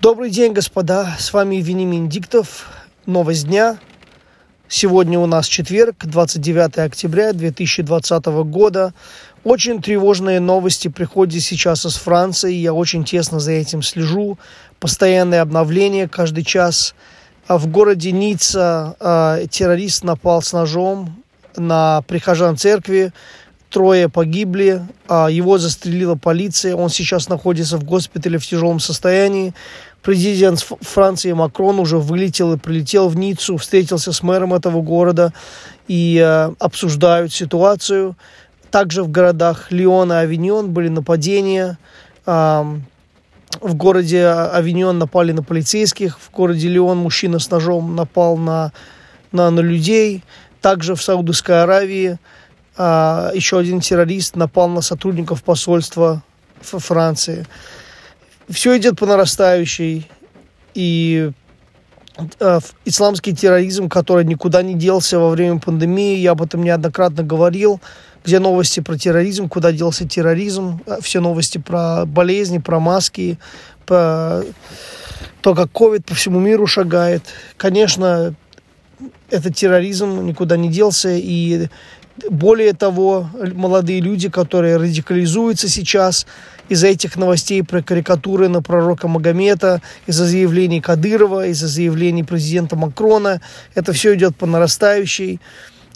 Добрый 0.00 0.30
день, 0.30 0.54
господа. 0.54 1.14
С 1.18 1.30
вами 1.34 1.56
Венимин 1.56 2.08
Диктов. 2.08 2.70
Новость 3.04 3.46
дня. 3.46 3.76
Сегодня 4.66 5.18
у 5.18 5.26
нас 5.26 5.46
четверг, 5.46 6.06
29 6.06 6.78
октября 6.78 7.34
2020 7.34 8.24
года. 8.46 8.94
Очень 9.44 9.82
тревожные 9.82 10.40
новости 10.40 10.88
приходят 10.88 11.42
сейчас 11.42 11.84
из 11.84 11.96
Франции. 11.96 12.54
Я 12.54 12.72
очень 12.72 13.04
тесно 13.04 13.40
за 13.40 13.52
этим 13.52 13.82
слежу. 13.82 14.38
Постоянные 14.78 15.42
обновления 15.42 16.08
каждый 16.08 16.44
час. 16.44 16.94
А 17.46 17.58
в 17.58 17.66
городе 17.66 18.10
Ницца 18.10 18.96
э, 18.98 19.48
террорист 19.50 20.02
напал 20.02 20.40
с 20.40 20.54
ножом 20.54 21.22
на 21.56 22.00
прихожан 22.08 22.56
церкви 22.56 23.12
трое 23.70 24.08
погибли, 24.08 24.82
а 25.08 25.28
его 25.28 25.58
застрелила 25.58 26.16
полиция, 26.16 26.74
он 26.76 26.90
сейчас 26.90 27.28
находится 27.28 27.78
в 27.78 27.84
госпитале 27.84 28.38
в 28.38 28.46
тяжелом 28.46 28.80
состоянии. 28.80 29.54
Президент 30.02 30.60
Франции 30.60 31.32
Макрон 31.32 31.78
уже 31.78 31.98
вылетел 31.98 32.52
и 32.54 32.58
прилетел 32.58 33.08
в 33.08 33.16
Ниццу, 33.16 33.56
встретился 33.56 34.12
с 34.12 34.22
мэром 34.22 34.54
этого 34.54 34.82
города 34.82 35.32
и 35.88 36.18
э, 36.18 36.52
обсуждают 36.58 37.32
ситуацию. 37.32 38.16
Также 38.70 39.02
в 39.02 39.10
городах 39.10 39.70
Лион 39.70 40.12
и 40.12 40.16
Авиньон 40.16 40.70
были 40.70 40.88
нападения. 40.88 41.78
В 43.60 43.74
городе 43.74 44.26
Авиньон 44.26 44.98
напали 44.98 45.32
на 45.32 45.42
полицейских, 45.42 46.20
в 46.20 46.30
городе 46.30 46.68
Лион 46.68 46.98
мужчина 46.98 47.40
с 47.40 47.50
ножом 47.50 47.96
напал 47.96 48.36
на, 48.36 48.72
на, 49.32 49.50
на 49.50 49.60
людей. 49.60 50.22
Также 50.60 50.94
в 50.94 51.02
Саудовской 51.02 51.62
Аравии 51.62 52.18
а, 52.76 53.30
еще 53.34 53.58
один 53.58 53.80
террорист 53.80 54.36
напал 54.36 54.68
на 54.68 54.80
сотрудников 54.80 55.42
посольства 55.42 56.22
Франции. 56.60 57.46
Все 58.48 58.76
идет 58.76 58.98
по 58.98 59.06
нарастающей. 59.06 60.08
И 60.74 61.30
а, 62.40 62.60
исламский 62.84 63.34
терроризм, 63.34 63.88
который 63.88 64.24
никуда 64.24 64.62
не 64.62 64.74
делся 64.74 65.18
во 65.18 65.30
время 65.30 65.58
пандемии, 65.58 66.18
я 66.18 66.32
об 66.32 66.42
этом 66.42 66.62
неоднократно 66.62 67.22
говорил, 67.22 67.80
где 68.24 68.38
новости 68.38 68.80
про 68.80 68.98
терроризм, 68.98 69.48
куда 69.48 69.72
делся 69.72 70.06
терроризм, 70.06 70.80
а, 70.86 71.00
все 71.00 71.20
новости 71.20 71.58
про 71.58 72.04
болезни, 72.06 72.58
про 72.58 72.80
маски, 72.80 73.38
про 73.86 74.42
то, 75.40 75.54
как 75.54 75.70
ковид 75.72 76.04
по 76.04 76.14
всему 76.14 76.38
миру 76.40 76.66
шагает. 76.66 77.22
Конечно, 77.56 78.34
этот 79.30 79.54
терроризм 79.54 80.26
никуда 80.26 80.56
не 80.56 80.68
делся, 80.68 81.10
и 81.10 81.68
более 82.28 82.72
того, 82.72 83.28
молодые 83.54 84.00
люди, 84.00 84.28
которые 84.28 84.76
радикализуются 84.76 85.68
сейчас 85.68 86.26
из-за 86.68 86.88
этих 86.88 87.16
новостей 87.16 87.62
про 87.62 87.82
карикатуры 87.82 88.48
на 88.48 88.62
пророка 88.62 89.08
Магомета, 89.08 89.82
из-за 90.06 90.26
заявлений 90.26 90.80
Кадырова, 90.80 91.46
из-за 91.46 91.68
заявлений 91.68 92.24
президента 92.24 92.76
Макрона, 92.76 93.40
это 93.74 93.92
все 93.92 94.14
идет 94.14 94.36
по 94.36 94.46
нарастающей. 94.46 95.40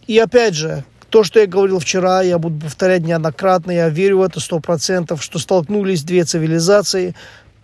И 0.06 0.18
опять 0.18 0.54
же, 0.54 0.84
то, 1.10 1.22
что 1.22 1.38
я 1.38 1.46
говорил 1.46 1.78
вчера, 1.78 2.22
я 2.22 2.38
буду 2.38 2.60
повторять 2.60 3.02
неоднократно, 3.02 3.70
я 3.70 3.88
верю 3.88 4.18
в 4.18 4.22
это 4.22 4.40
сто 4.40 4.58
процентов, 4.58 5.22
что 5.22 5.38
столкнулись 5.38 6.02
две 6.02 6.24
цивилизации, 6.24 7.14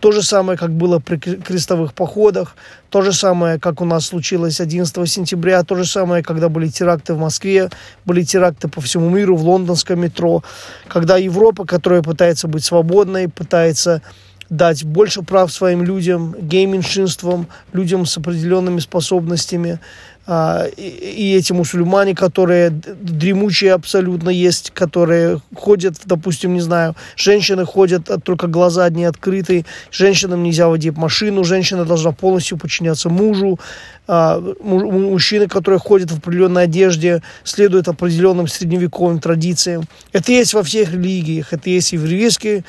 то 0.01 0.11
же 0.11 0.23
самое, 0.23 0.57
как 0.57 0.71
было 0.71 0.97
при 0.97 1.17
крестовых 1.17 1.93
походах, 1.93 2.55
то 2.89 3.03
же 3.03 3.13
самое, 3.13 3.59
как 3.59 3.81
у 3.81 3.85
нас 3.85 4.07
случилось 4.07 4.59
11 4.59 5.09
сентября, 5.09 5.63
то 5.63 5.75
же 5.75 5.85
самое, 5.85 6.23
когда 6.23 6.49
были 6.49 6.69
теракты 6.69 7.13
в 7.13 7.19
Москве, 7.19 7.69
были 8.03 8.23
теракты 8.23 8.67
по 8.67 8.81
всему 8.81 9.09
миру, 9.09 9.35
в 9.35 9.43
лондонском 9.43 9.99
метро, 9.99 10.43
когда 10.87 11.17
Европа, 11.17 11.65
которая 11.65 12.01
пытается 12.01 12.47
быть 12.47 12.65
свободной, 12.65 13.29
пытается 13.29 14.01
дать 14.49 14.83
больше 14.83 15.21
прав 15.21 15.51
своим 15.51 15.83
людям, 15.83 16.35
гей-меньшинствам, 16.41 17.47
людям 17.71 18.07
с 18.07 18.17
определенными 18.17 18.79
способностями, 18.79 19.79
и 20.27 21.35
эти 21.37 21.51
мусульмане, 21.51 22.15
которые 22.15 22.69
дремучие 22.69 23.73
абсолютно 23.73 24.29
есть, 24.29 24.71
которые 24.71 25.41
ходят, 25.55 25.95
допустим, 26.05 26.53
не 26.53 26.61
знаю, 26.61 26.95
женщины 27.15 27.65
ходят, 27.65 28.09
а 28.09 28.19
только 28.19 28.47
глаза 28.47 28.85
одни 28.85 29.03
открыты, 29.03 29.65
женщинам 29.91 30.43
нельзя 30.43 30.67
водить 30.67 30.95
машину, 30.95 31.43
женщина 31.43 31.85
должна 31.85 32.11
полностью 32.11 32.57
подчиняться 32.57 33.09
мужу, 33.09 33.59
а, 34.07 34.39
мужчины, 34.61 35.47
которые 35.47 35.79
ходят 35.79 36.11
в 36.11 36.17
определенной 36.17 36.63
одежде, 36.63 37.21
следуют 37.43 37.87
определенным 37.87 38.47
средневековым 38.47 39.19
традициям. 39.19 39.85
Это 40.11 40.31
есть 40.31 40.53
во 40.53 40.63
всех 40.63 40.93
религиях, 40.93 41.53
это 41.53 41.69
есть 41.69 41.93
и 41.93 41.97
в 41.97 42.05
еврейских 42.05 42.63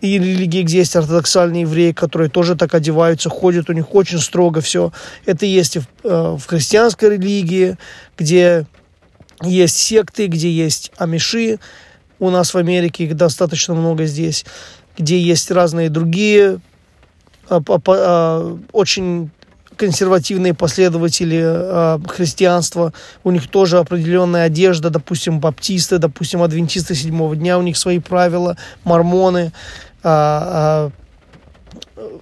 и 0.00 0.18
религии, 0.18 0.62
где 0.62 0.78
есть 0.78 0.96
ортодоксальные 0.96 1.62
евреи, 1.62 1.92
которые 1.92 2.30
тоже 2.30 2.54
так 2.56 2.74
одеваются, 2.74 3.30
ходят, 3.30 3.68
у 3.68 3.72
них 3.72 3.94
очень 3.94 4.18
строго 4.18 4.60
все. 4.60 4.92
Это 5.26 5.46
есть 5.46 5.76
и 5.76 5.80
в, 5.80 5.86
э, 6.04 6.36
в 6.38 6.46
христианской 6.46 7.10
религии, 7.10 7.76
где 8.16 8.66
есть 9.42 9.76
секты, 9.76 10.26
где 10.26 10.50
есть 10.50 10.92
амиши, 10.96 11.58
у 12.18 12.30
нас 12.30 12.52
в 12.52 12.58
Америке 12.58 13.04
их 13.04 13.16
достаточно 13.16 13.74
много 13.74 14.06
здесь, 14.06 14.44
где 14.96 15.20
есть 15.20 15.50
разные 15.50 15.88
другие 15.88 16.60
а, 17.48 17.60
а, 17.66 18.58
очень 18.72 19.30
консервативные 19.76 20.54
последователи 20.54 21.40
э, 21.40 21.98
христианства, 22.08 22.92
у 23.22 23.30
них 23.30 23.46
тоже 23.46 23.78
определенная 23.78 24.46
одежда, 24.46 24.90
допустим, 24.90 25.38
баптисты, 25.38 25.98
допустим, 25.98 26.42
адвентисты 26.42 26.96
седьмого 26.96 27.36
дня, 27.36 27.56
у 27.56 27.62
них 27.62 27.76
свои 27.76 28.00
правила, 28.00 28.56
мормоны, 28.82 29.52
а, 30.02 30.90
а, 30.90 30.90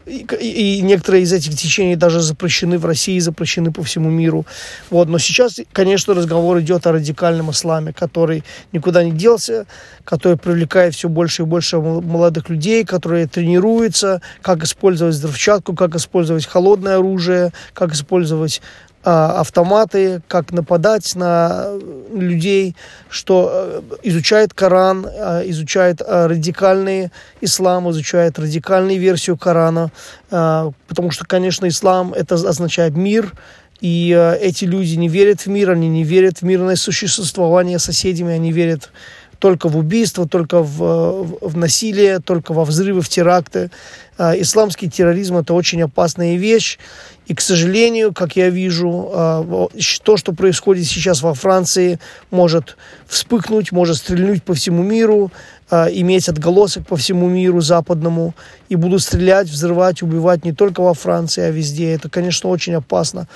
и, 0.06 0.78
и 0.78 0.82
некоторые 0.82 1.24
из 1.24 1.32
этих 1.32 1.56
течений 1.56 1.96
даже 1.96 2.20
запрещены 2.20 2.78
в 2.78 2.86
России, 2.86 3.18
запрещены 3.18 3.72
по 3.72 3.82
всему 3.82 4.10
миру. 4.10 4.46
Вот. 4.90 5.08
Но 5.08 5.18
сейчас, 5.18 5.60
конечно, 5.72 6.14
разговор 6.14 6.60
идет 6.60 6.86
о 6.86 6.92
радикальном 6.92 7.50
исламе, 7.50 7.92
который 7.92 8.44
никуда 8.72 9.04
не 9.04 9.12
делся, 9.12 9.66
который 10.04 10.38
привлекает 10.38 10.94
все 10.94 11.08
больше 11.08 11.42
и 11.42 11.46
больше 11.46 11.78
молодых 11.78 12.48
людей, 12.48 12.84
которые 12.84 13.26
тренируются, 13.26 14.22
как 14.42 14.64
использовать 14.64 15.14
взрывчатку, 15.14 15.74
как 15.74 15.94
использовать 15.94 16.46
холодное 16.46 16.96
оружие, 16.96 17.52
как 17.74 17.92
использовать 17.92 18.62
автоматы, 19.06 20.20
как 20.26 20.52
нападать 20.52 21.14
на 21.14 21.70
людей, 22.12 22.74
что 23.08 23.50
э, 23.52 23.82
изучает 24.02 24.52
Коран, 24.52 25.06
а, 25.06 25.42
изучает 25.46 26.02
а, 26.02 26.26
радикальный 26.26 27.10
ислам, 27.40 27.88
изучает 27.90 28.38
радикальную 28.38 28.98
версию 28.98 29.36
Корана, 29.36 29.90
потому 30.28 31.10
что, 31.10 31.24
конечно, 31.24 31.68
ислам 31.68 32.12
это 32.12 32.34
означает 32.34 32.96
мир, 32.96 33.32
и 33.80 34.14
э, 34.16 34.38
эти 34.40 34.64
люди 34.64 34.94
не 34.94 35.08
верят 35.08 35.42
в 35.42 35.46
мир, 35.48 35.70
они 35.70 35.88
не 35.88 36.04
верят 36.04 36.38
в 36.38 36.42
мирное 36.42 36.76
существование 36.76 37.78
с 37.78 37.84
соседями, 37.84 38.32
они 38.32 38.52
верят 38.52 38.90
только 39.38 39.68
в 39.68 39.76
убийство, 39.76 40.26
только 40.28 40.62
в, 40.62 41.38
в 41.40 41.56
насилие, 41.56 42.20
только 42.20 42.52
во 42.52 42.64
взрывы, 42.64 43.02
в 43.02 43.08
теракты. 43.08 43.70
А, 44.18 44.34
исламский 44.38 44.88
терроризм– 44.88 45.36
это 45.38 45.54
очень 45.54 45.82
опасная 45.82 46.36
вещь. 46.36 46.78
И, 47.26 47.34
к 47.34 47.40
сожалению, 47.40 48.14
как 48.14 48.36
я 48.36 48.50
вижу, 48.50 49.10
а, 49.12 49.68
то, 50.02 50.16
что 50.16 50.32
происходит 50.32 50.86
сейчас 50.86 51.22
во 51.22 51.34
Франции, 51.34 51.98
может 52.30 52.76
вспыхнуть, 53.06 53.72
может 53.72 53.96
стрельнуть 53.96 54.42
по 54.42 54.54
всему 54.54 54.82
миру, 54.82 55.32
а, 55.68 55.88
иметь 55.90 56.28
отголосок 56.28 56.86
по 56.86 56.96
всему 56.96 57.28
миру 57.28 57.60
западному, 57.60 58.34
и 58.68 58.76
будут 58.76 59.02
стрелять, 59.02 59.48
взрывать, 59.48 60.02
убивать 60.02 60.44
не 60.44 60.52
только 60.52 60.80
во 60.80 60.94
Франции, 60.94 61.42
а 61.42 61.50
везде. 61.50 61.92
Это, 61.92 62.08
конечно, 62.08 62.48
очень 62.48 62.74
опасно. 62.74 63.28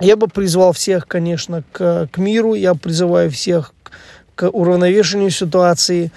Я 0.00 0.14
бы 0.14 0.28
призвал 0.28 0.72
всех, 0.72 1.08
конечно, 1.08 1.64
к, 1.72 2.08
к 2.12 2.18
миру, 2.18 2.54
я 2.54 2.74
призываю 2.74 3.32
всех 3.32 3.72
к 4.38 4.48
уравновешению 4.48 5.30
ситуации, 5.30 6.12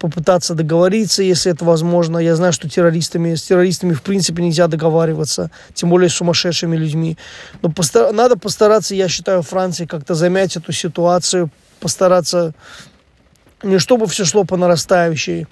попытаться 0.00 0.56
договориться, 0.56 1.22
если 1.22 1.52
это 1.52 1.64
возможно. 1.64 2.18
Я 2.18 2.34
знаю, 2.34 2.52
что 2.52 2.68
террористами, 2.68 3.36
с 3.36 3.44
террористами 3.44 3.92
в 3.92 4.02
принципе 4.02 4.42
нельзя 4.42 4.66
договариваться, 4.66 5.52
тем 5.72 5.88
более 5.88 6.08
с 6.08 6.14
сумасшедшими 6.14 6.76
людьми. 6.76 7.16
Но 7.62 7.70
постар, 7.70 8.12
надо 8.12 8.36
постараться, 8.36 8.96
я 8.96 9.06
считаю, 9.06 9.42
Франции 9.42 9.86
как-то 9.86 10.14
замять 10.14 10.56
эту 10.56 10.72
ситуацию, 10.72 11.48
постараться 11.78 12.54
не 13.62 13.78
чтобы 13.78 14.08
все 14.08 14.24
шло 14.24 14.42
по 14.42 14.56
нарастающей, 14.56 15.46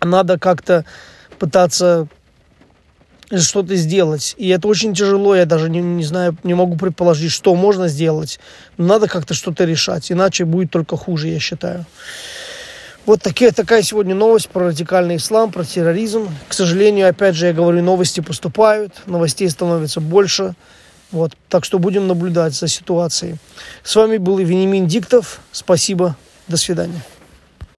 а 0.00 0.06
надо 0.06 0.40
как-то 0.40 0.84
пытаться 1.38 2.08
что-то 3.42 3.76
сделать. 3.76 4.34
И 4.38 4.48
это 4.48 4.68
очень 4.68 4.94
тяжело, 4.94 5.34
я 5.34 5.46
даже 5.46 5.70
не, 5.70 5.80
не 5.80 6.04
знаю, 6.04 6.36
не 6.42 6.54
могу 6.54 6.76
предположить, 6.76 7.32
что 7.32 7.54
можно 7.54 7.88
сделать. 7.88 8.38
Надо 8.76 9.08
как-то 9.08 9.34
что-то 9.34 9.64
решать, 9.64 10.10
иначе 10.10 10.44
будет 10.44 10.70
только 10.70 10.96
хуже, 10.96 11.28
я 11.28 11.38
считаю. 11.38 11.86
Вот 13.06 13.20
такие, 13.20 13.50
такая 13.50 13.82
сегодня 13.82 14.14
новость 14.14 14.48
про 14.48 14.66
радикальный 14.66 15.16
ислам, 15.16 15.52
про 15.52 15.64
терроризм. 15.64 16.28
К 16.48 16.54
сожалению, 16.54 17.08
опять 17.08 17.34
же, 17.34 17.46
я 17.46 17.52
говорю, 17.52 17.82
новости 17.82 18.20
поступают, 18.20 18.94
новостей 19.06 19.48
становится 19.50 20.00
больше. 20.00 20.54
Вот, 21.10 21.32
так 21.48 21.64
что 21.64 21.78
будем 21.78 22.08
наблюдать 22.08 22.54
за 22.54 22.66
ситуацией. 22.66 23.36
С 23.82 23.94
вами 23.94 24.16
был 24.16 24.38
Венимин 24.38 24.86
Диктов. 24.86 25.40
Спасибо. 25.52 26.16
До 26.48 26.56
свидания. 26.56 27.02